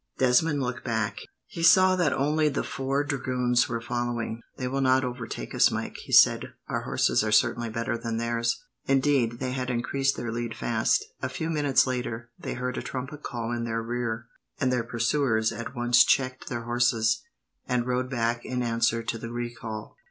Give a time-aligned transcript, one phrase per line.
[0.17, 1.17] Desmond looked back.
[1.45, 4.41] He saw that only the four dragoons were following.
[4.57, 8.59] "They will not overtake us, Mike," he said, "our horses are certainly better than theirs."
[8.87, 11.05] Indeed, they had increased their lead fast.
[11.21, 14.25] A few minutes later, they heard a trumpet call in their rear,
[14.59, 17.21] and their pursuers at once checked their horses,
[17.67, 19.99] and rode back in answer to the recall.